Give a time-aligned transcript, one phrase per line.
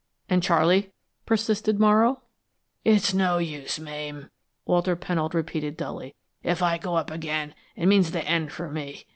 [0.29, 0.93] "And Charley?"
[1.27, 2.23] persisted Morrow.
[2.83, 4.31] "It's no use, Mame,"
[4.65, 6.15] Walter Pennold repeated, dully.
[6.41, 9.05] "If I go up again, it means the end for me.